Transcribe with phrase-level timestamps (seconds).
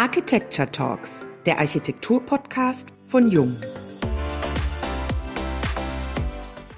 [0.00, 3.54] Architecture Talks, der Architektur-Podcast von Jung.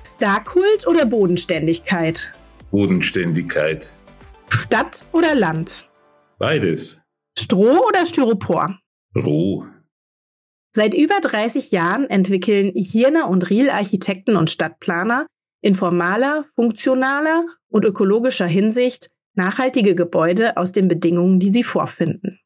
[0.04, 2.32] Starkult oder Bodenständigkeit?
[2.72, 3.92] Bodenständigkeit.
[4.48, 5.88] Stadt oder Land?
[6.40, 7.00] Beides.
[7.38, 8.80] Stroh oder Styropor?
[9.14, 9.66] Roh.
[10.74, 15.28] Seit über 30 Jahren entwickeln Hirner und Riel Architekten und Stadtplaner
[15.60, 22.40] in formaler, funktionaler und ökologischer Hinsicht nachhaltige Gebäude aus den Bedingungen, die sie vorfinden.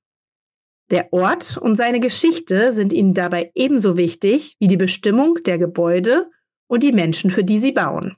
[0.91, 6.31] Der Ort und seine Geschichte sind ihnen dabei ebenso wichtig wie die Bestimmung der Gebäude
[6.69, 8.17] und die Menschen, für die sie bauen.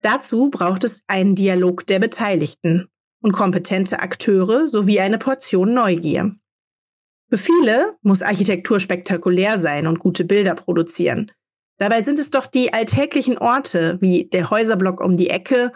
[0.00, 2.88] Dazu braucht es einen Dialog der Beteiligten
[3.20, 6.34] und kompetente Akteure sowie eine Portion Neugier.
[7.30, 11.30] Für viele muss Architektur spektakulär sein und gute Bilder produzieren.
[11.78, 15.72] Dabei sind es doch die alltäglichen Orte wie der Häuserblock um die Ecke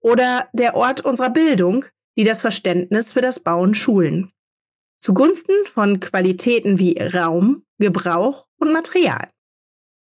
[0.00, 1.84] oder der Ort unserer Bildung,
[2.16, 4.33] die das Verständnis für das Bauen schulen
[5.04, 9.28] zugunsten von Qualitäten wie Raum, Gebrauch und Material.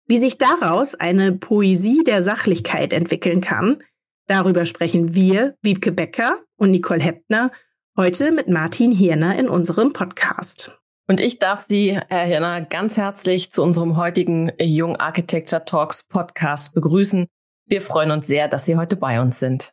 [0.08, 3.84] Wie sich daraus eine Poesie der Sachlichkeit entwickeln kann,
[4.26, 7.52] darüber sprechen wir, Wiebke Becker und Nicole Heppner,
[7.98, 10.76] heute mit Martin Hirner in unserem Podcast.
[11.08, 16.74] Und ich darf Sie, Herr Hirner, ganz herzlich zu unserem heutigen Young Architecture Talks Podcast
[16.74, 17.28] begrüßen.
[17.68, 19.72] Wir freuen uns sehr, dass Sie heute bei uns sind.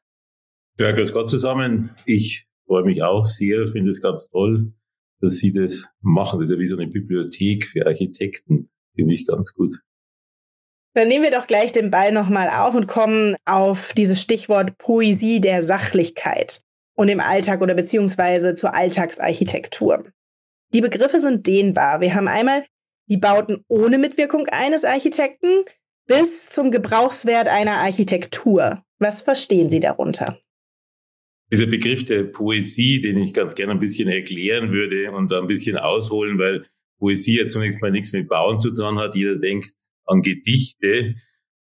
[0.79, 1.95] Ja, grüß Gott zusammen.
[2.05, 4.75] Ich freue mich auch sehr, finde es ganz toll,
[5.21, 6.41] dass sie das machen.
[6.41, 8.71] Das ist ja wie so eine Bibliothek für Architekten.
[8.95, 9.81] Finde ich ganz gut.
[10.95, 15.41] Dann nehmen wir doch gleich den Ball nochmal auf und kommen auf dieses Stichwort Poesie
[15.41, 16.63] der Sachlichkeit
[16.95, 20.05] und im Alltag oder beziehungsweise zur Alltagsarchitektur.
[20.73, 22.01] Die Begriffe sind dehnbar.
[22.01, 22.65] Wir haben einmal
[23.09, 25.65] die Bauten ohne Mitwirkung eines Architekten
[26.07, 28.83] bis zum Gebrauchswert einer Architektur.
[28.99, 30.39] Was verstehen Sie darunter?
[31.53, 35.77] Dieser Begriff der Poesie, den ich ganz gerne ein bisschen erklären würde und ein bisschen
[35.77, 36.67] ausholen, weil
[36.99, 39.15] Poesie ja zunächst mal nichts mit Bauen zu tun hat.
[39.15, 39.67] Jeder denkt
[40.07, 41.15] an Gedichte.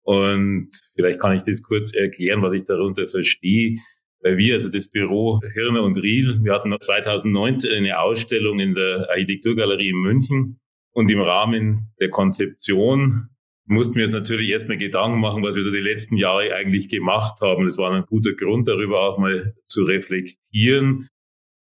[0.03, 3.77] Und vielleicht kann ich das kurz erklären, was ich darunter verstehe.
[4.23, 9.09] Weil wir, also das Büro Hirne und Riel, wir hatten 2019 eine Ausstellung in der
[9.09, 10.61] Architekturgalerie in München.
[10.93, 13.29] Und im Rahmen der Konzeption
[13.71, 17.41] mussten wir uns natürlich erstmal Gedanken machen, was wir so die letzten Jahre eigentlich gemacht
[17.41, 17.67] haben.
[17.67, 21.09] Das war ein guter Grund, darüber auch mal zu reflektieren.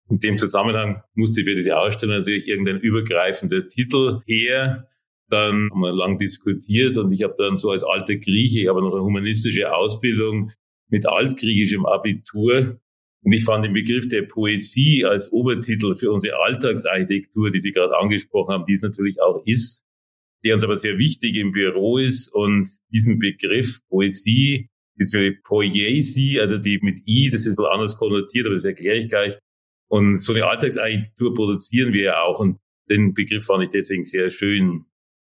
[0.09, 4.87] In dem Zusammenhang musste für diese Ausstellung natürlich irgendein übergreifender Titel her.
[5.29, 8.81] Dann haben wir lang diskutiert und ich habe dann so als alter Grieche, ich habe
[8.81, 10.51] noch eine humanistische Ausbildung
[10.89, 12.79] mit altgriechischem Abitur.
[13.21, 17.95] Und ich fand den Begriff der Poesie als Obertitel für unsere Alltagsarchitektur, die Sie gerade
[17.97, 19.82] angesprochen haben, die es natürlich auch ist,
[20.43, 26.57] der uns aber sehr wichtig im Büro ist und diesen Begriff Poesie, beziehungsweise Poiesie, also
[26.57, 29.37] die mit I, das ist wohl anders konnotiert, aber das erkläre ich gleich.
[29.89, 32.57] Und so eine Alltagsarchitektur produzieren wir ja auch und
[32.89, 34.85] den Begriff fand ich deswegen sehr schön.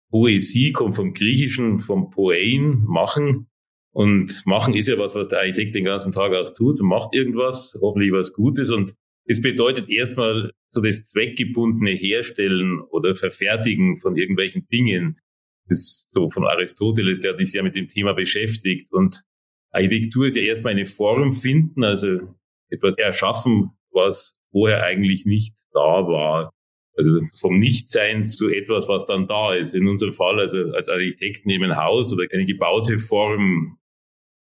[0.09, 3.47] Poesie kommt vom Griechischen, vom Poein, machen.
[3.91, 7.13] Und machen ist ja was, was der Architekt den ganzen Tag auch tut und macht
[7.13, 8.69] irgendwas, hoffentlich was Gutes.
[8.69, 8.95] Und
[9.25, 15.19] es bedeutet erstmal so das zweckgebundene Herstellen oder Verfertigen von irgendwelchen Dingen.
[15.67, 18.91] Das ist so von Aristoteles, der sich sehr mit dem Thema beschäftigt.
[18.93, 19.23] Und
[19.71, 22.35] Architektur ist ja erstmal eine Form finden, also
[22.69, 26.51] etwas erschaffen, was vorher eigentlich nicht da war.
[26.97, 29.73] Also vom Nichtsein zu etwas, was dann da ist.
[29.73, 33.77] In unserem Fall, also als Architekt neben ein Haus oder eine gebaute Form.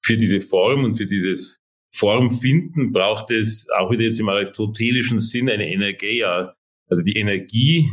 [0.05, 1.64] Für diese Form und für dieses
[2.05, 6.55] Form finden, braucht es auch wieder jetzt im aristotelischen Sinn eine Energia.
[6.87, 7.89] Also die Energie,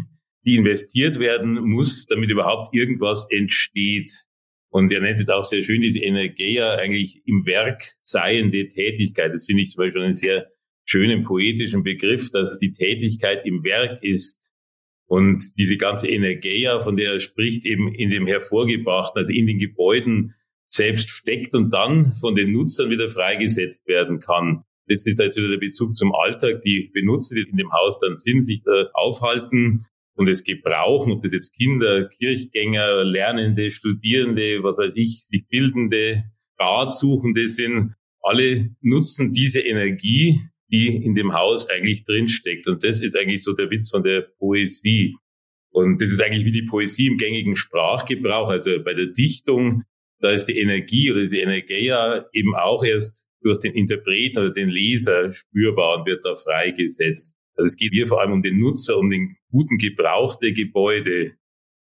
[0.45, 4.11] die investiert werden muss, damit überhaupt irgendwas entsteht.
[4.69, 9.33] Und er nennt es auch sehr schön, diese Energia eigentlich im Werk seiende Tätigkeit.
[9.33, 10.47] Das finde ich zum Beispiel einen sehr
[10.83, 14.51] schönen poetischen Begriff, dass die Tätigkeit im Werk ist.
[15.05, 19.57] Und diese ganze Energia, von der er spricht, eben in dem hervorgebrachten, also in den
[19.57, 20.35] Gebäuden,
[20.73, 24.63] selbst steckt und dann von den Nutzern wieder freigesetzt werden kann.
[24.87, 26.61] Das ist wieder der Bezug zum Alltag.
[26.63, 31.21] Die Benutzer, die in dem Haus dann sind, sich da aufhalten und es gebrauchen, ob
[31.21, 36.23] das jetzt Kinder, Kirchgänger, Lernende, Studierende, was weiß ich, sich Bildende,
[36.59, 40.39] Ratsuchende sind, alle nutzen diese Energie,
[40.71, 42.67] die in dem Haus eigentlich drinsteckt.
[42.67, 45.15] Und das ist eigentlich so der Witz von der Poesie.
[45.71, 48.49] Und das ist eigentlich wie die Poesie im gängigen Sprachgebrauch.
[48.49, 49.83] Also bei der Dichtung
[50.21, 54.51] da ist die Energie oder diese Energie ja eben auch erst durch den Interpreten oder
[54.51, 57.37] den Leser spürbar und wird da freigesetzt.
[57.55, 61.33] Also es geht hier vor allem um den Nutzer, um den guten Gebrauch der Gebäude.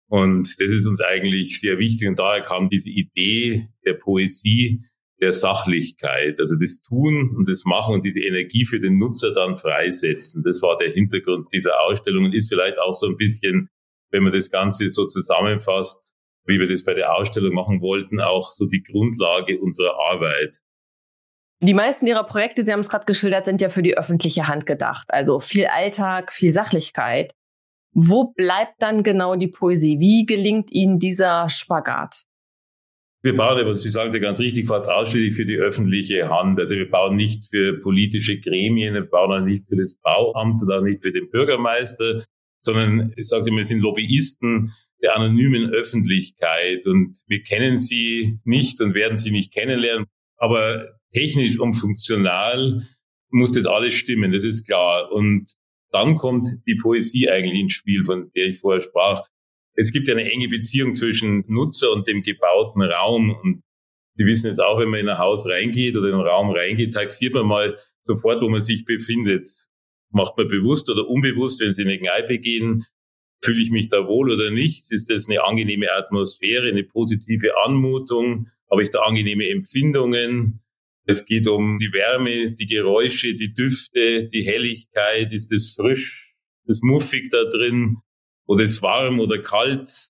[0.07, 2.07] Und das ist uns eigentlich sehr wichtig.
[2.07, 4.81] Und daher kam diese Idee der Poesie
[5.21, 9.55] der Sachlichkeit, also das Tun und das Machen und diese Energie für den Nutzer dann
[9.55, 10.43] freisetzen.
[10.43, 13.69] Das war der Hintergrund dieser Ausstellung und ist vielleicht auch so ein bisschen,
[14.09, 16.15] wenn man das Ganze so zusammenfasst,
[16.45, 20.61] wie wir das bei der Ausstellung machen wollten, auch so die Grundlage unserer Arbeit.
[21.63, 24.65] Die meisten ihrer Projekte, Sie haben es gerade geschildert, sind ja für die öffentliche Hand
[24.65, 25.07] gedacht.
[25.09, 27.33] Also viel Alltag, viel Sachlichkeit.
[27.93, 29.99] Wo bleibt dann genau die Poesie?
[29.99, 32.23] Wie gelingt Ihnen dieser Spagat?
[33.23, 36.59] Wir bauen aber, Sie sagen es ja ganz richtig, fast ausschließlich für die öffentliche Hand.
[36.59, 40.81] Also wir bauen nicht für politische Gremien, wir bauen auch nicht für das Bauamt oder
[40.81, 42.23] nicht für den Bürgermeister,
[42.63, 48.81] sondern ich sage immer, wir sind Lobbyisten der anonymen Öffentlichkeit und wir kennen sie nicht
[48.81, 50.05] und werden sie nicht kennenlernen.
[50.37, 52.85] Aber technisch und funktional
[53.29, 55.11] muss das alles stimmen, das ist klar.
[55.11, 55.51] Und
[55.91, 59.23] dann kommt die Poesie eigentlich ins Spiel, von der ich vorher sprach.
[59.73, 63.31] Es gibt ja eine enge Beziehung zwischen Nutzer und dem gebauten Raum.
[63.31, 63.63] Und
[64.15, 66.93] Sie wissen es auch, wenn man in ein Haus reingeht oder in einen Raum reingeht,
[66.93, 69.47] taxiert man mal sofort, wo man sich befindet.
[70.11, 72.85] Macht man bewusst oder unbewusst, wenn Sie in eine Kneipe gehen,
[73.43, 74.91] fühle ich mich da wohl oder nicht?
[74.91, 78.47] Ist das eine angenehme Atmosphäre, eine positive Anmutung?
[78.69, 80.61] Habe ich da angenehme Empfindungen?
[81.05, 85.33] Es geht um die Wärme, die Geräusche, die Düfte, die Helligkeit.
[85.33, 86.35] Ist es frisch?
[86.67, 87.97] Ist muffig da drin?
[88.45, 90.09] Oder ist warm oder kalt?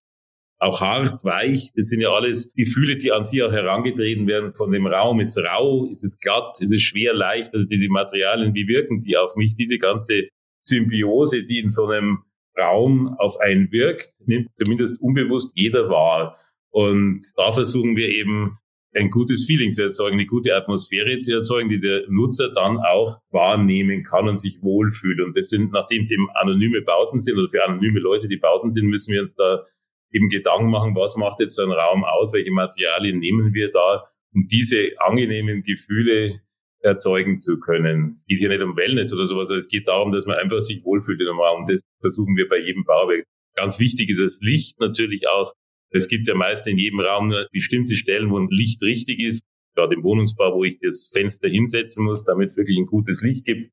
[0.60, 1.72] Auch hart, weich.
[1.76, 5.20] Das sind ja alles Gefühle, die an Sie auch herangetreten werden von dem Raum.
[5.22, 5.86] Ist es rau?
[5.86, 6.62] Ist es glatt?
[6.62, 7.54] Ist es schwer, leicht?
[7.56, 9.56] Also diese Materialien, wie wirken die auf mich?
[9.56, 10.28] Diese ganze
[10.64, 12.26] Symbiose, die in so einem
[12.62, 16.38] Raum auf einen wirkt, nimmt zumindest unbewusst jeder wahr.
[16.70, 18.58] Und da versuchen wir eben
[18.94, 23.20] ein gutes Feeling zu erzeugen, eine gute Atmosphäre zu erzeugen, die der Nutzer dann auch
[23.32, 25.22] wahrnehmen kann und sich wohlfühlt.
[25.22, 28.72] Und das sind, nachdem es eben anonyme Bauten sind oder für anonyme Leute die Bauten
[28.72, 29.66] sind, müssen wir uns da
[30.12, 34.08] eben Gedanken machen, was macht jetzt so ein Raum aus, welche Materialien nehmen wir da,
[34.34, 36.42] um diese angenehmen Gefühle
[36.80, 38.16] erzeugen zu können.
[38.18, 40.62] Es geht hier nicht um Wellness oder sowas, sondern es geht darum, dass man einfach
[40.62, 41.66] sich wohlfühlt in einem Raum.
[41.66, 43.24] Das versuchen wir bei jedem Bauwerk.
[43.56, 45.54] Ganz wichtig ist das Licht natürlich auch.
[45.90, 49.44] Es gibt ja meist in jedem Raum nur bestimmte Stellen, wo ein Licht richtig ist.
[49.76, 53.46] Gerade im Wohnungsbau, wo ich das Fenster hinsetzen muss, damit es wirklich ein gutes Licht
[53.46, 53.72] gibt.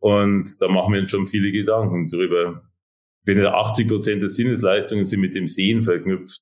[0.00, 2.62] Und da machen wir uns schon viele Gedanken drüber.
[3.24, 6.40] Wenn 80 Prozent der Sinnesleistungen sind mit dem Sehen verknüpft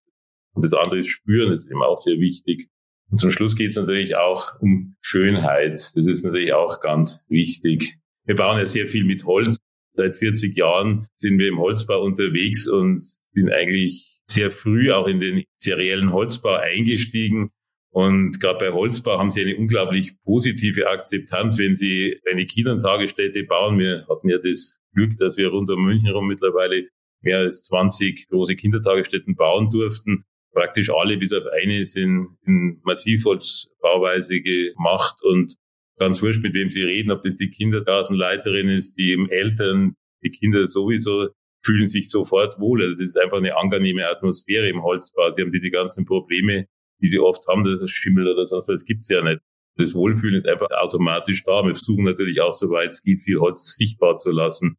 [0.55, 2.69] und das andere ist Spüren, das ist eben auch sehr wichtig.
[3.11, 5.75] Und zum Schluss geht es natürlich auch um Schönheit.
[5.75, 7.99] Das ist natürlich auch ganz wichtig.
[8.27, 9.57] Wir bauen ja sehr viel mit Holz.
[9.95, 13.03] Seit 40 Jahren sind wir im Holzbau unterwegs und
[13.33, 17.51] sind eigentlich sehr früh auch in den seriellen Holzbau eingestiegen.
[17.91, 23.79] Und gerade bei Holzbau haben sie eine unglaublich positive Akzeptanz, wenn sie eine Kindertagesstätte bauen.
[23.79, 26.89] Wir hatten ja das Glück, dass wir rund um München herum mittlerweile
[27.21, 30.25] mehr als 20 große Kindertagesstätten bauen durften
[30.55, 35.57] praktisch alle bis auf eine sind in Massivholzbauweise gemacht und
[35.99, 40.67] ganz wurscht, mit wem Sie reden, ob das die Kindergartenleiterin ist, die Eltern, die Kinder
[40.67, 41.29] sowieso
[41.65, 42.83] fühlen sich sofort wohl.
[42.83, 45.31] Also das ist einfach eine angenehme Atmosphäre im Holzbau.
[45.31, 46.67] Sie haben diese ganzen Probleme,
[47.01, 49.41] die sie oft haben, das Schimmel oder sonst was, gibt's ja nicht.
[49.77, 51.65] Das Wohlfühlen ist einfach automatisch da.
[51.65, 54.77] Wir versuchen natürlich auch, soweit es geht, viel Holz sichtbar zu lassen.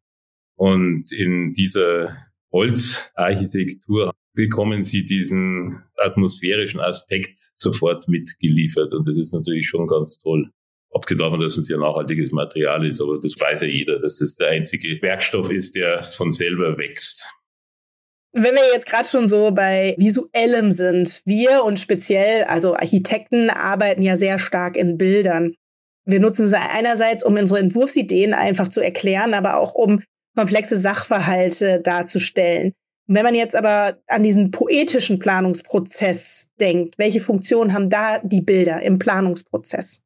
[0.56, 2.16] Und in dieser
[2.50, 8.94] Holzarchitektur bekommen sie diesen atmosphärischen Aspekt sofort mitgeliefert.
[8.94, 10.50] Und das ist natürlich schon ganz toll.
[10.96, 14.36] Abgesehen davon, dass es ja nachhaltiges Material ist, aber das weiß ja jeder, dass es
[14.36, 17.30] der einzige Werkstoff ist, der von selber wächst.
[18.32, 24.00] Wenn wir jetzt gerade schon so bei visuellem sind, wir und speziell, also Architekten arbeiten
[24.00, 25.54] ja sehr stark in Bildern.
[26.06, 30.02] Wir nutzen sie einerseits, um unsere Entwurfsideen einfach zu erklären, aber auch um
[30.34, 32.72] komplexe Sachverhalte darzustellen.
[33.06, 38.80] Wenn man jetzt aber an diesen poetischen Planungsprozess denkt, welche Funktion haben da die Bilder
[38.80, 40.00] im Planungsprozess?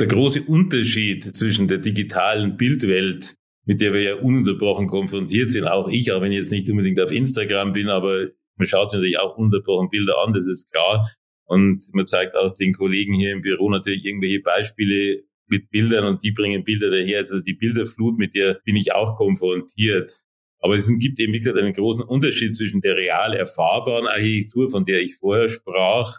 [0.00, 5.88] Der große Unterschied zwischen der digitalen Bildwelt, mit der wir ja ununterbrochen konfrontiert sind, auch
[5.88, 9.18] ich, auch wenn ich jetzt nicht unbedingt auf Instagram bin, aber man schaut sich natürlich
[9.18, 11.10] auch ununterbrochen Bilder an, das ist klar.
[11.46, 16.22] Und man zeigt auch den Kollegen hier im Büro natürlich irgendwelche Beispiele mit Bildern und
[16.22, 17.18] die bringen Bilder daher.
[17.18, 20.24] Also die Bilderflut, mit der bin ich auch konfrontiert.
[20.60, 24.84] Aber es gibt eben, wie gesagt, einen großen Unterschied zwischen der real erfahrbaren Architektur, von
[24.84, 26.18] der ich vorher sprach,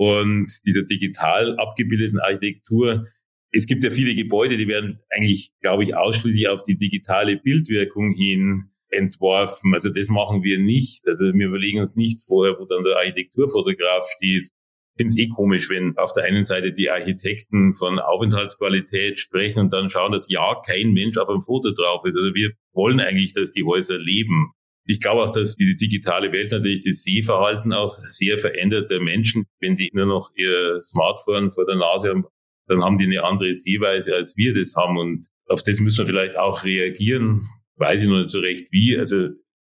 [0.00, 3.04] und dieser digital abgebildeten Architektur.
[3.52, 8.14] Es gibt ja viele Gebäude, die werden eigentlich, glaube ich, ausschließlich auf die digitale Bildwirkung
[8.14, 9.74] hin entworfen.
[9.74, 11.06] Also das machen wir nicht.
[11.06, 14.48] Also wir überlegen uns nicht vorher, wo dann der Architekturfotograf steht,
[14.96, 19.72] finde es eh komisch, wenn auf der einen Seite die Architekten von Aufenthaltsqualität sprechen und
[19.74, 22.16] dann schauen, dass ja kein Mensch auf einem Foto drauf ist.
[22.16, 24.52] Also wir wollen eigentlich, dass die Häuser leben.
[24.90, 29.46] Ich glaube auch, dass diese digitale Welt natürlich das Sehverhalten auch sehr verändert der Menschen.
[29.60, 32.24] Wenn die nur noch ihr Smartphone vor der Nase haben,
[32.66, 34.98] dann haben die eine andere Sehweise, als wir das haben.
[34.98, 37.42] Und auf das müssen wir vielleicht auch reagieren.
[37.76, 38.98] Weiß ich noch nicht so recht wie.
[38.98, 39.28] Also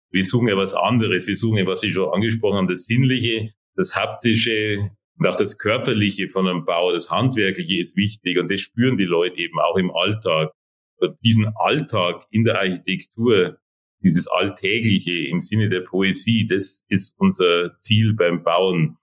[0.09, 1.27] wir suchen ja was anderes.
[1.27, 5.59] Wir suchen ja, was Sie schon angesprochen haben, das Sinnliche, das Haptische und auch das
[5.59, 8.39] Körperliche von einem Bau, das Handwerkliche ist wichtig.
[8.39, 10.51] Und das spüren die Leute eben auch im Alltag.
[10.97, 13.57] Und diesen Alltag in der Architektur,
[14.03, 18.97] dieses Alltägliche im Sinne der Poesie, das ist unser Ziel beim Bauen.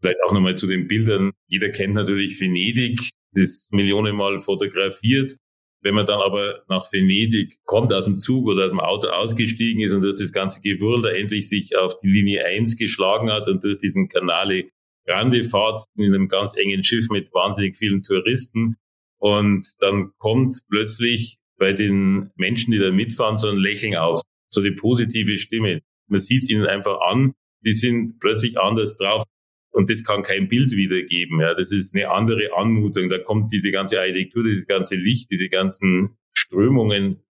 [0.00, 1.32] Vielleicht auch nochmal zu den Bildern.
[1.46, 5.36] Jeder kennt natürlich Venedig, das millionenmal fotografiert.
[5.80, 9.82] Wenn man dann aber nach Venedig kommt, aus dem Zug oder aus dem Auto ausgestiegen
[9.82, 13.48] ist und durch das ganze Gewürl da endlich sich auf die Linie 1 geschlagen hat
[13.48, 14.70] und durch diesen Kanale
[15.06, 18.76] Grande fahrt in einem ganz engen Schiff mit wahnsinnig vielen Touristen
[19.18, 24.20] und dann kommt plötzlich bei den Menschen, die da mitfahren, so ein Lächeln auf,
[24.50, 25.80] so die positive Stimme.
[26.08, 27.34] Man sieht es ihnen einfach an,
[27.64, 29.24] die sind plötzlich anders drauf.
[29.72, 31.40] Und das kann kein Bild wiedergeben.
[31.40, 33.08] Ja, das ist eine andere Anmutung.
[33.08, 37.24] Da kommt diese ganze Architektur, dieses ganze Licht, diese ganzen Strömungen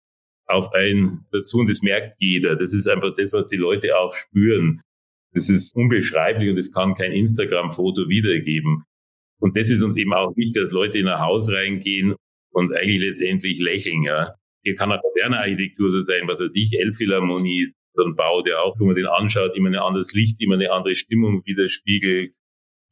[0.46, 2.54] auf einen dazu und das merkt jeder.
[2.54, 4.82] Das ist einfach das, was die Leute auch spüren.
[5.32, 8.84] Das ist unbeschreiblich und das kann kein Instagram-Foto wiedergeben.
[9.40, 12.14] Und das ist uns eben auch wichtig, dass Leute in ein Haus reingehen
[12.54, 14.34] und eigentlich letztendlich lächeln, ja.
[14.62, 18.62] Hier kann auch moderne Architektur so sein, was weiß ich, Elbphilharmonie, so ein Bau, der
[18.62, 22.34] auch, wenn man den anschaut, immer ein anderes Licht, immer eine andere Stimmung widerspiegelt.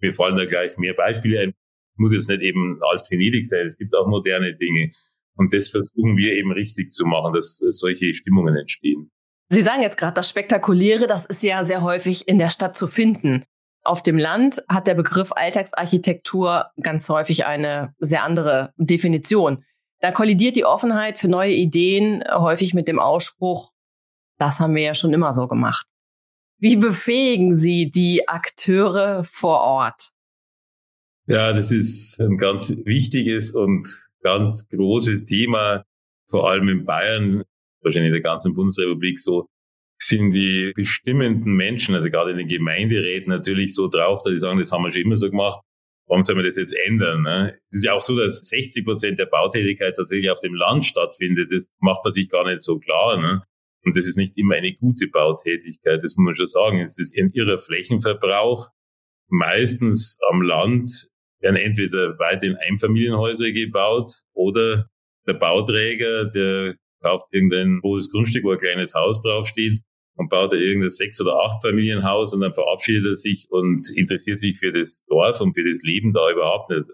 [0.00, 1.54] Mir fallen da gleich mehr Beispiele ein.
[1.96, 4.92] Muss jetzt nicht eben alt Venedig sein, es gibt auch moderne Dinge.
[5.36, 9.10] Und das versuchen wir eben richtig zu machen, dass solche Stimmungen entstehen.
[9.48, 12.86] Sie sagen jetzt gerade, das Spektakuläre, das ist ja sehr häufig in der Stadt zu
[12.86, 13.44] finden.
[13.84, 19.64] Auf dem Land hat der Begriff Alltagsarchitektur ganz häufig eine sehr andere Definition.
[20.00, 23.72] Da kollidiert die Offenheit für neue Ideen häufig mit dem Ausspruch,
[24.38, 25.86] das haben wir ja schon immer so gemacht.
[26.58, 30.10] Wie befähigen Sie die Akteure vor Ort?
[31.26, 33.86] Ja, das ist ein ganz wichtiges und
[34.20, 35.84] ganz großes Thema,
[36.28, 37.42] vor allem in Bayern,
[37.82, 39.48] wahrscheinlich in der ganzen Bundesrepublik so
[40.12, 44.58] sind die bestimmenden Menschen, also gerade in den Gemeinderäten natürlich so drauf, dass sie sagen,
[44.58, 45.62] das haben wir schon immer so gemacht.
[46.06, 47.22] Warum soll man das jetzt ändern?
[47.22, 47.54] Ne?
[47.70, 51.48] Es ist ja auch so, dass 60 Prozent der Bautätigkeit tatsächlich auf dem Land stattfindet.
[51.50, 53.16] Das macht man sich gar nicht so klar.
[53.16, 53.42] Ne?
[53.84, 56.80] Und das ist nicht immer eine gute Bautätigkeit, das muss man schon sagen.
[56.80, 58.68] Es ist ein irrer Flächenverbrauch.
[59.28, 61.08] Meistens am Land
[61.40, 64.88] werden entweder weiterhin Einfamilienhäuser gebaut oder
[65.26, 69.80] der Bauträger, der kauft irgendein großes Grundstück, wo ein kleines Haus draufsteht
[70.22, 74.38] und baut da irgendein sechs- oder acht Familienhaus und dann verabschiedet er sich und interessiert
[74.38, 76.84] sich für das Dorf und für das Leben da überhaupt nicht.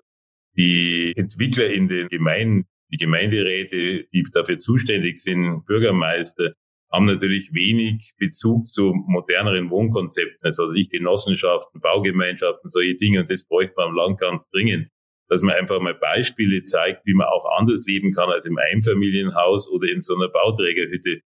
[0.57, 6.55] Die Entwickler in den Gemeinden, die Gemeinderäte, die dafür zuständig sind, Bürgermeister,
[6.91, 13.21] haben natürlich wenig Bezug zu moderneren Wohnkonzepten, also ich Genossenschaften, Baugemeinschaften, solche Dinge.
[13.21, 14.89] Und das bräuchte man am Land ganz dringend,
[15.29, 19.71] dass man einfach mal Beispiele zeigt, wie man auch anders leben kann als im Einfamilienhaus
[19.71, 21.21] oder in so einer Bauträgerhütte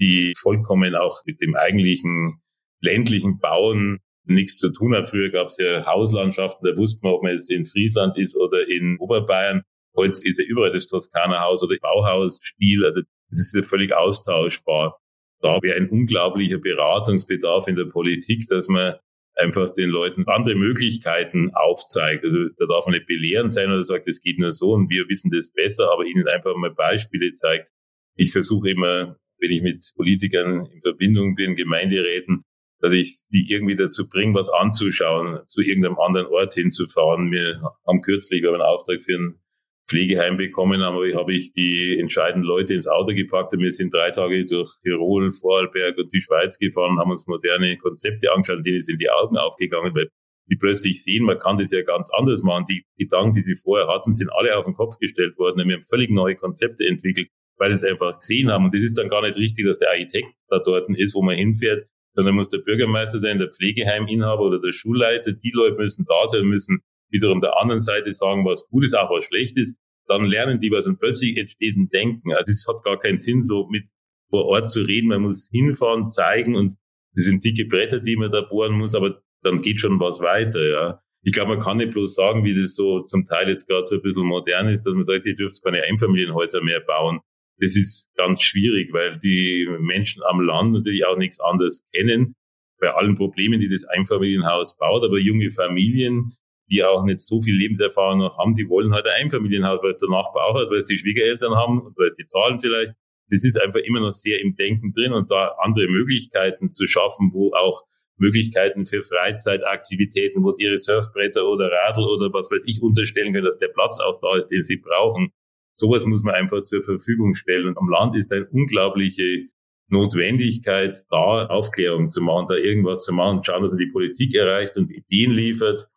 [0.00, 2.40] die vollkommen auch mit dem eigentlichen
[2.80, 5.08] ländlichen Bauen nichts zu tun hat.
[5.08, 8.68] Früher gab es ja Hauslandschaften, da wusste man, ob man jetzt in Friesland ist oder
[8.68, 9.62] in Oberbayern.
[9.96, 12.84] Heute ist ja überall das Toskana-Haus oder Bauhausstil.
[12.84, 13.00] Also
[13.30, 14.98] das ist ja völlig austauschbar.
[15.40, 18.94] Da wäre ein unglaublicher Beratungsbedarf in der Politik, dass man
[19.34, 22.24] einfach den Leuten andere Möglichkeiten aufzeigt.
[22.24, 25.08] Also da darf man nicht belehrend sein oder sagt, es geht nur so und wir
[25.08, 27.70] wissen das besser, aber ihnen einfach mal Beispiele zeigt.
[28.16, 32.44] Ich versuche immer wenn ich mit Politikern in Verbindung bin, Gemeinderäten,
[32.80, 37.30] dass ich die irgendwie dazu bringe, was anzuschauen, zu irgendeinem anderen Ort hinzufahren.
[37.32, 39.40] Wir haben kürzlich, wir einen Auftrag für ein
[39.88, 44.10] Pflegeheim bekommen, aber habe ich die entscheidenden Leute ins Auto gepackt und wir sind drei
[44.10, 49.00] Tage durch Tirol, Vorarlberg und die Schweiz gefahren, haben uns moderne Konzepte angeschaut, denen sind
[49.00, 50.08] die Augen aufgegangen, weil
[50.50, 52.66] die plötzlich sehen, man kann das ja ganz anders machen.
[52.70, 55.66] Die Gedanken, die sie vorher hatten, sind alle auf den Kopf gestellt worden.
[55.66, 58.66] Wir haben völlig neue Konzepte entwickelt weil sie es einfach gesehen haben.
[58.66, 61.36] Und das ist dann gar nicht richtig, dass der Architekt da dort ist, wo man
[61.36, 65.32] hinfährt, sondern muss der Bürgermeister sein, der Pflegeheiminhaber oder der Schulleiter.
[65.32, 69.10] Die Leute müssen da sein, müssen wiederum der anderen Seite sagen, was gut ist, auch
[69.10, 69.78] was schlecht ist.
[70.06, 72.32] Dann lernen die was und plötzlich entsteht ein Denken.
[72.32, 73.84] Also es hat gar keinen Sinn, so mit
[74.30, 75.08] vor Ort zu reden.
[75.08, 76.74] Man muss hinfahren, zeigen und
[77.14, 80.64] das sind dicke Bretter, die man da bohren muss, aber dann geht schon was weiter,
[80.68, 81.00] ja.
[81.22, 83.96] Ich glaube, man kann nicht bloß sagen, wie das so zum Teil jetzt gerade so
[83.96, 87.20] ein bisschen modern ist, dass man sagt, ihr dürft keine Einfamilienhäuser mehr bauen
[87.60, 92.34] das ist ganz schwierig, weil die Menschen am Land natürlich auch nichts anderes kennen,
[92.80, 96.32] bei allen Problemen, die das Einfamilienhaus baut, aber junge Familien,
[96.70, 99.98] die auch nicht so viel Lebenserfahrung noch haben, die wollen halt ein Einfamilienhaus, weil es
[99.98, 102.92] der Nachbar auch hat, weil es die Schwiegereltern haben und weil es die zahlen vielleicht.
[103.30, 107.30] Das ist einfach immer noch sehr im Denken drin und da andere Möglichkeiten zu schaffen,
[107.32, 107.84] wo auch
[108.16, 113.46] Möglichkeiten für Freizeitaktivitäten, wo es ihre Surfbretter oder Radl oder was weiß ich unterstellen können,
[113.46, 115.32] dass der Platz auch da ist, den sie brauchen.
[115.80, 117.68] Sowas muss man einfach zur Verfügung stellen.
[117.68, 119.48] Und am Land ist eine unglaubliche
[119.88, 124.76] Notwendigkeit, da Aufklärung zu machen, da irgendwas zu machen, schauen, dass er die Politik erreicht
[124.76, 125.88] und Ideen liefert,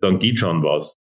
[0.00, 0.96] dann geht schon was.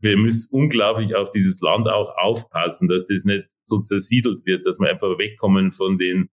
[0.00, 4.78] Wir müssen unglaublich auf dieses Land auch aufpassen, dass das nicht so zersiedelt wird, dass
[4.78, 6.28] wir einfach wegkommen von den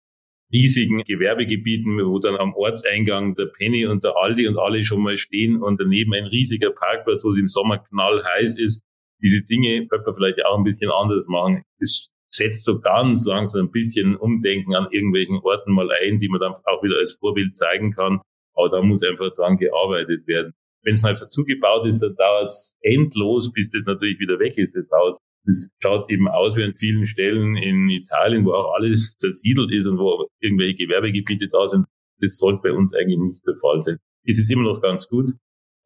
[0.53, 5.17] riesigen Gewerbegebieten, wo dann am Ortseingang der Penny und der Aldi und alle schon mal
[5.17, 8.83] stehen und daneben ein riesiger Parkplatz, wo es im Sommer knallheiß ist.
[9.23, 11.63] Diese Dinge könnte man vielleicht auch ein bisschen anders machen.
[11.79, 16.41] Es setzt so ganz langsam ein bisschen Umdenken an irgendwelchen Orten mal ein, die man
[16.41, 18.21] dann auch wieder als Vorbild zeigen kann.
[18.55, 20.53] Aber da muss einfach dran gearbeitet werden.
[20.83, 24.77] Wenn es mal zugebaut ist, dann dauert es endlos, bis das natürlich wieder weg ist,
[24.77, 25.19] das Haus.
[25.45, 29.87] Das schaut eben aus wie an vielen Stellen in Italien, wo auch alles zersiedelt ist
[29.87, 31.87] und wo irgendwelche Gewerbegebiete da sind.
[32.21, 33.99] Das sollte bei uns eigentlich nicht der Fall sein.
[34.25, 35.31] Es ist immer noch ganz gut,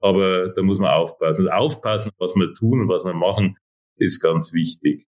[0.02, 1.46] aber da muss man aufpassen.
[1.46, 3.56] Und aufpassen, was wir tun und was wir machen,
[3.96, 5.06] ist ganz wichtig.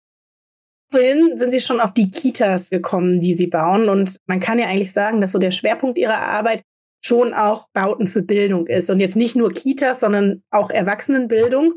[0.91, 3.89] Vorhin sind Sie schon auf die Kitas gekommen, die Sie bauen.
[3.89, 6.63] Und man kann ja eigentlich sagen, dass so der Schwerpunkt Ihrer Arbeit
[7.03, 8.91] schon auch Bauten für Bildung ist.
[8.91, 11.75] Und jetzt nicht nur Kitas, sondern auch Erwachsenenbildung.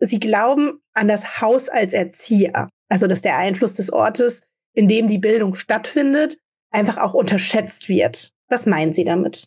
[0.00, 2.68] Sie glauben an das Haus als Erzieher.
[2.88, 6.38] Also, dass der Einfluss des Ortes, in dem die Bildung stattfindet,
[6.70, 8.32] einfach auch unterschätzt wird.
[8.48, 9.44] Was meinen Sie damit?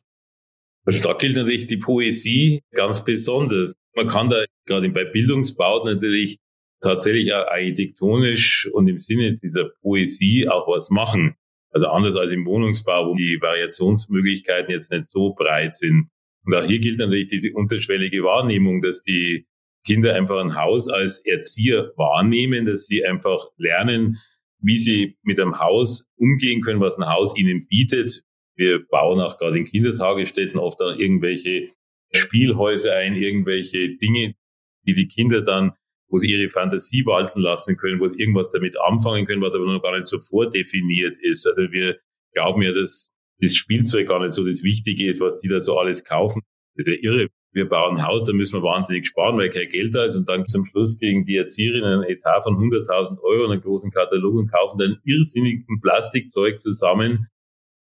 [0.85, 3.73] Also da gilt natürlich die Poesie ganz besonders.
[3.95, 6.39] Man kann da gerade bei Bildungsbauten natürlich
[6.81, 11.35] tatsächlich auch architektonisch und im Sinne dieser Poesie auch was machen.
[11.69, 16.09] Also anders als im Wohnungsbau, wo die Variationsmöglichkeiten jetzt nicht so breit sind.
[16.45, 19.45] Und auch hier gilt natürlich diese unterschwellige Wahrnehmung, dass die
[19.85, 24.17] Kinder einfach ein Haus als Erzieher wahrnehmen, dass sie einfach lernen,
[24.59, 28.23] wie sie mit einem Haus umgehen können, was ein Haus ihnen bietet.
[28.61, 31.69] Wir bauen auch gerade in Kindertagesstätten oft auch irgendwelche
[32.13, 34.35] Spielhäuser ein, irgendwelche Dinge,
[34.85, 35.71] die die Kinder dann,
[36.07, 39.65] wo sie ihre Fantasie walten lassen können, wo sie irgendwas damit anfangen können, was aber
[39.65, 41.47] noch gar nicht so vordefiniert ist.
[41.47, 41.97] Also wir
[42.33, 45.79] glauben ja, dass das Spielzeug gar nicht so das Wichtige ist, was die da so
[45.79, 46.43] alles kaufen.
[46.75, 49.67] Das ist ja irre wir bauen ein Haus, da müssen wir wahnsinnig sparen, weil kein
[49.67, 50.15] Geld da ist.
[50.15, 53.91] Und dann zum Schluss kriegen die Erzieherinnen einen Etat von 100.000 Euro und einen großen
[53.91, 57.27] Katalog und kaufen dann irrsinnigen Plastikzeug zusammen,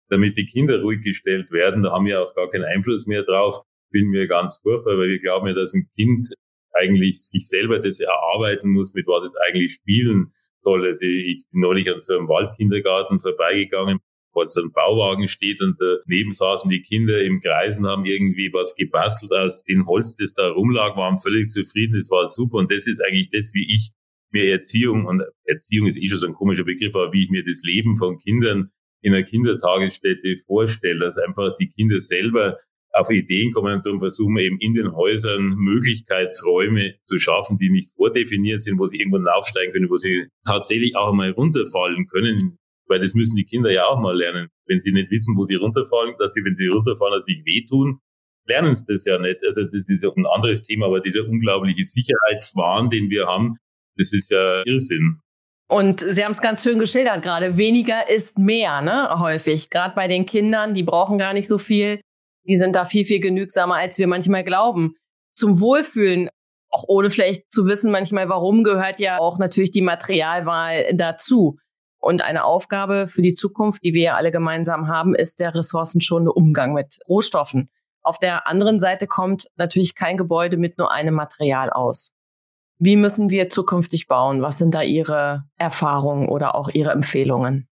[0.10, 1.84] damit die Kinder ruhig gestellt werden.
[1.84, 3.62] Da haben wir auch gar keinen Einfluss mehr drauf.
[3.92, 6.28] Finden wir ganz furchtbar, weil wir glauben ja, dass ein Kind
[6.74, 10.86] eigentlich sich selber das erarbeiten muss, mit was es eigentlich spielen soll.
[10.86, 14.00] Also ich bin neulich an so einem Waldkindergarten vorbeigegangen
[14.38, 18.52] wo so ein Bauwagen steht und daneben saßen die Kinder im Kreis und haben irgendwie
[18.54, 22.72] was gebastelt aus dem Holz, das da rumlag, waren völlig zufrieden, das war super und
[22.72, 23.92] das ist eigentlich das, wie ich
[24.32, 27.44] mir Erziehung und Erziehung ist eh schon so ein komischer Begriff, aber wie ich mir
[27.44, 28.70] das Leben von Kindern
[29.02, 32.58] in einer Kindertagesstätte vorstelle, dass einfach die Kinder selber
[32.92, 37.92] auf Ideen kommen und darum versuchen eben in den Häusern Möglichkeitsräume zu schaffen, die nicht
[37.96, 42.58] vordefiniert sind, wo sie irgendwann aufsteigen können, wo sie tatsächlich auch mal runterfallen können.
[42.88, 44.48] Weil das müssen die Kinder ja auch mal lernen.
[44.66, 48.00] Wenn sie nicht wissen, wo sie runterfallen, dass sie, wenn sie runterfallen, dass sich wehtun,
[48.46, 49.44] lernen sie das ja nicht.
[49.46, 53.58] Also das ist ein anderes Thema, aber dieser unglaubliche Sicherheitswahn, den wir haben,
[53.98, 55.20] das ist ja Irrsinn.
[55.70, 57.58] Und Sie haben es ganz schön geschildert gerade.
[57.58, 59.20] Weniger ist mehr, ne?
[59.20, 59.70] Häufig.
[59.70, 62.00] Gerade bei den Kindern, die brauchen gar nicht so viel.
[62.46, 64.96] Die sind da viel, viel genügsamer, als wir manchmal glauben.
[65.36, 66.30] Zum Wohlfühlen,
[66.70, 71.58] auch ohne vielleicht zu wissen manchmal warum, gehört ja auch natürlich die Materialwahl dazu.
[72.00, 76.32] Und eine Aufgabe für die Zukunft, die wir ja alle gemeinsam haben, ist der ressourcenschonende
[76.32, 77.70] Umgang mit Rohstoffen.
[78.02, 82.14] Auf der anderen Seite kommt natürlich kein Gebäude mit nur einem Material aus.
[82.80, 84.42] Wie müssen wir zukünftig bauen?
[84.42, 87.68] Was sind da Ihre Erfahrungen oder auch Ihre Empfehlungen?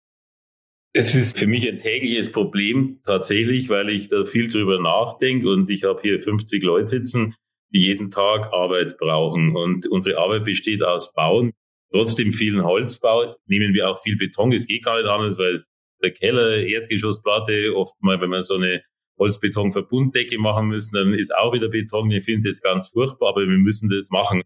[0.92, 5.68] Es ist für mich ein tägliches Problem tatsächlich, weil ich da viel drüber nachdenke und
[5.68, 7.34] ich habe hier 50 Leute sitzen,
[7.70, 9.56] die jeden Tag Arbeit brauchen.
[9.56, 11.52] Und unsere Arbeit besteht aus Bauen
[11.94, 14.52] trotzdem vielen Holzbau, nehmen wir auch viel Beton.
[14.52, 15.60] Es geht gar nicht anders, weil
[16.02, 18.82] der Keller, Erdgeschossplatte, oft mal, wenn man so eine
[19.18, 22.10] Holzbeton-Verbunddecke machen müssen, dann ist auch wieder Beton.
[22.10, 24.42] Ich finde das ganz furchtbar, aber wir müssen das machen.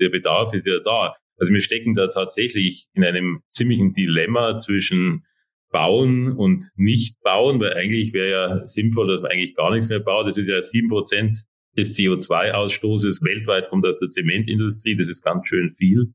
[0.00, 1.14] Der Bedarf ist ja da.
[1.38, 5.26] Also wir stecken da tatsächlich in einem ziemlichen Dilemma zwischen
[5.70, 10.00] bauen und nicht bauen, weil eigentlich wäre ja sinnvoll, dass man eigentlich gar nichts mehr
[10.00, 10.26] baut.
[10.26, 11.36] Das ist ja sieben Prozent
[11.76, 14.96] des CO2-Ausstoßes weltweit kommt aus der Zementindustrie.
[14.96, 16.14] Das ist ganz schön viel.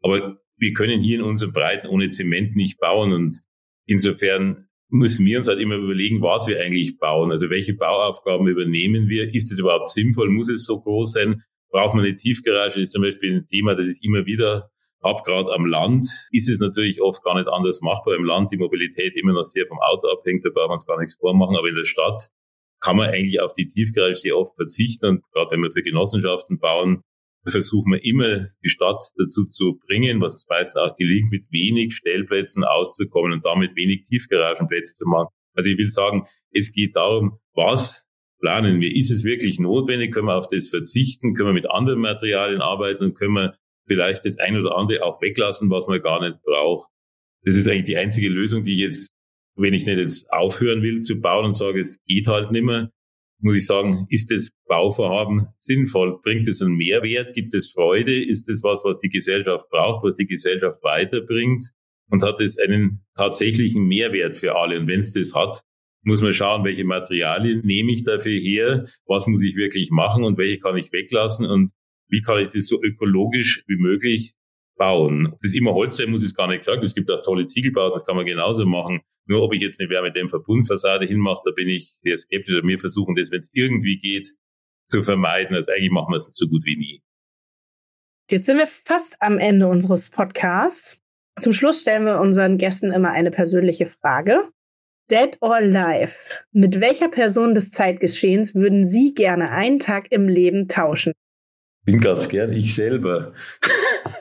[0.00, 3.42] Aber wir können hier in unseren Breiten ohne Zement nicht bauen und
[3.86, 7.32] insofern müssen wir uns halt immer überlegen, was wir eigentlich bauen.
[7.32, 9.34] Also welche Bauaufgaben übernehmen wir?
[9.34, 10.30] Ist es überhaupt sinnvoll?
[10.30, 11.42] Muss es so groß sein?
[11.74, 12.80] Braucht man eine Tiefgarage?
[12.80, 14.70] Ist zum Beispiel ein Thema, das ist immer wieder
[15.02, 15.24] habe.
[15.24, 18.14] Gerade am Land ist es natürlich oft gar nicht anders machbar.
[18.14, 21.00] Im Land die Mobilität immer noch sehr vom Auto abhängt, da braucht man uns gar
[21.00, 21.56] nichts vormachen.
[21.56, 22.30] Aber in der Stadt
[22.80, 25.06] kann man eigentlich auf die Tiefgarage sehr oft verzichten.
[25.06, 27.02] Und gerade wenn wir für Genossenschaften bauen,
[27.44, 31.96] versuchen wir immer, die Stadt dazu zu bringen, was es meistens auch gelingt, mit wenig
[31.96, 35.34] Stellplätzen auszukommen und damit wenig Tiefgaragenplätze zu machen.
[35.54, 38.06] Also ich will sagen, es geht darum, was
[38.40, 38.94] planen wir?
[38.94, 40.12] Ist es wirklich notwendig?
[40.12, 41.34] Können wir auf das verzichten?
[41.34, 43.54] Können wir mit anderen Materialien arbeiten und können wir
[43.86, 46.90] vielleicht das ein oder andere auch weglassen, was man gar nicht braucht?
[47.42, 49.10] Das ist eigentlich die einzige Lösung, die ich jetzt,
[49.56, 52.90] wenn ich nicht jetzt aufhören will zu bauen und sage, es geht halt nicht mehr,
[53.40, 56.18] muss ich sagen, ist das Bauvorhaben sinnvoll?
[56.22, 57.34] Bringt es einen Mehrwert?
[57.34, 58.24] Gibt es Freude?
[58.24, 61.72] Ist es was, was die Gesellschaft braucht, was die Gesellschaft weiterbringt?
[62.10, 64.78] Und hat es einen tatsächlichen Mehrwert für alle?
[64.78, 65.62] Und wenn es das hat,
[66.04, 68.86] muss man schauen, welche Materialien nehme ich dafür her?
[69.06, 71.46] Was muss ich wirklich machen und welche kann ich weglassen?
[71.46, 71.72] Und
[72.08, 74.34] wie kann ich das so ökologisch wie möglich
[74.76, 75.34] bauen?
[75.42, 76.84] Das immer Holz sein muss ich gar nicht gesagt.
[76.84, 79.00] Es gibt auch tolle Ziegelbauten, das kann man genauso machen.
[79.26, 82.62] Nur ob ich jetzt eine Wärmedämmverbundfassade hinmache, da bin ich sehr skeptisch.
[82.62, 84.34] Wir versuchen das, wenn es irgendwie geht,
[84.88, 85.56] zu vermeiden.
[85.56, 87.02] Also eigentlich machen wir es so gut wie nie.
[88.30, 91.00] Jetzt sind wir fast am Ende unseres Podcasts.
[91.40, 94.50] Zum Schluss stellen wir unseren Gästen immer eine persönliche Frage.
[95.10, 96.14] Dead or Alive.
[96.52, 101.12] Mit welcher Person des Zeitgeschehens würden Sie gerne einen Tag im Leben tauschen?
[101.84, 103.34] Bin ganz gern ich selber.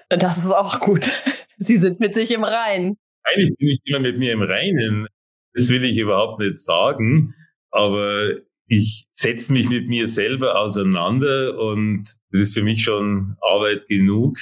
[0.10, 1.10] Das ist auch gut.
[1.58, 2.98] Sie sind mit sich im Reinen.
[3.24, 5.08] Eigentlich bin ich immer mit mir im Reinen.
[5.54, 7.34] Das will ich überhaupt nicht sagen.
[7.72, 8.30] Aber
[8.67, 14.38] ich setze mich mit mir selber auseinander und das ist für mich schon Arbeit genug.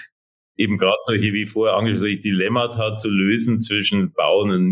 [0.57, 4.67] Eben gerade solche wie vorher angesprochen, solche Dilemmata zu lösen zwischen Bauen und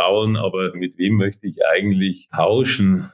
[0.00, 0.36] Nicht-Bauen.
[0.36, 3.10] Aber mit wem möchte ich eigentlich tauschen?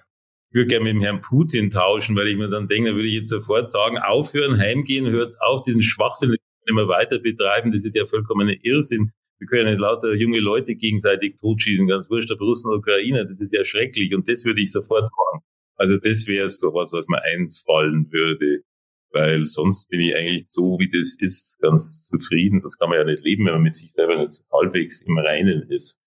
[0.51, 3.09] Ich würde gerne mit dem Herrn Putin tauschen, weil ich mir dann denke, da würde
[3.09, 7.73] ich jetzt sofort sagen, aufhören, heimgehen, hört auf, diesen Schwachsinn immer weiter betreiben.
[7.73, 9.13] Das ist ja vollkommener Irrsinn.
[9.39, 13.39] Wir können nicht lauter junge Leute gegenseitig totschießen, ganz wurscht, ob Russen oder Ukrainer, das
[13.39, 15.45] ist ja schrecklich und das würde ich sofort machen.
[15.77, 18.63] Also das wäre es doch was, was mir einfallen würde,
[19.13, 22.61] weil sonst bin ich eigentlich so, wie das ist, ganz zufrieden.
[22.61, 25.69] Das kann man ja nicht leben, wenn man mit sich selber nicht halbwegs im Reinen
[25.69, 26.01] ist.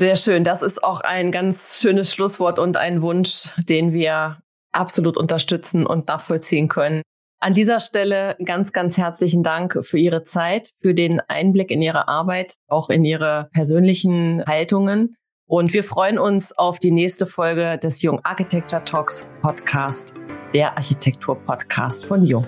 [0.00, 0.44] Sehr schön.
[0.44, 4.38] Das ist auch ein ganz schönes Schlusswort und ein Wunsch, den wir
[4.72, 7.02] absolut unterstützen und nachvollziehen können.
[7.38, 12.08] An dieser Stelle ganz, ganz herzlichen Dank für Ihre Zeit, für den Einblick in Ihre
[12.08, 15.16] Arbeit, auch in Ihre persönlichen Haltungen.
[15.46, 20.14] Und wir freuen uns auf die nächste Folge des Jung Architecture Talks Podcast,
[20.54, 22.46] der Architektur-Podcast von Jung.